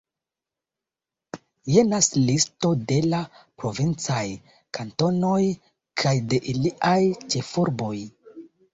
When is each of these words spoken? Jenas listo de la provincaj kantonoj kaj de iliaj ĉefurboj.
Jenas 1.75 2.09
listo 2.29 2.71
de 2.93 2.97
la 3.13 3.21
provincaj 3.65 4.25
kantonoj 4.81 5.39
kaj 6.05 6.19
de 6.35 6.45
iliaj 6.57 7.01
ĉefurboj. 7.33 7.97